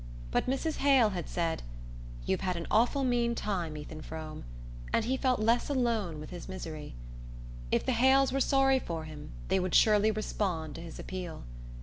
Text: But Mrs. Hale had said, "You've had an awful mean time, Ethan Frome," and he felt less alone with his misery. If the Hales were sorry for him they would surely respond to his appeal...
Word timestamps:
But 0.31 0.47
Mrs. 0.47 0.77
Hale 0.77 1.09
had 1.11 1.29
said, 1.29 1.61
"You've 2.25 2.41
had 2.41 2.55
an 2.55 2.65
awful 2.71 3.03
mean 3.03 3.35
time, 3.35 3.77
Ethan 3.77 4.01
Frome," 4.01 4.45
and 4.91 5.05
he 5.05 5.15
felt 5.15 5.39
less 5.39 5.69
alone 5.69 6.19
with 6.19 6.31
his 6.31 6.49
misery. 6.49 6.95
If 7.71 7.85
the 7.85 7.91
Hales 7.91 8.31
were 8.31 8.39
sorry 8.41 8.79
for 8.79 9.03
him 9.03 9.29
they 9.49 9.59
would 9.59 9.75
surely 9.75 10.09
respond 10.09 10.73
to 10.73 10.81
his 10.81 10.97
appeal... 10.97 11.43